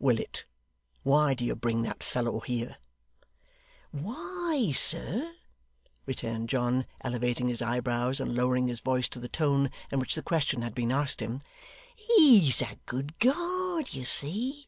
'Willet, 0.00 0.44
why 1.04 1.34
do 1.34 1.44
you 1.46 1.54
bring 1.54 1.82
that 1.82 2.02
fellow 2.02 2.40
here?' 2.40 2.78
'Why, 3.92 4.72
sir,' 4.74 5.32
returned 6.04 6.48
John, 6.48 6.84
elevating 7.02 7.46
his 7.46 7.62
eyebrows, 7.62 8.18
and 8.18 8.34
lowering 8.34 8.66
his 8.66 8.80
voice 8.80 9.08
to 9.10 9.20
the 9.20 9.28
tone 9.28 9.70
in 9.92 10.00
which 10.00 10.16
the 10.16 10.22
question 10.24 10.62
had 10.62 10.74
been 10.74 10.90
asked 10.90 11.22
him, 11.22 11.40
'he's 11.94 12.60
a 12.60 12.76
good 12.86 13.20
guard, 13.20 13.94
you 13.94 14.04
see. 14.04 14.66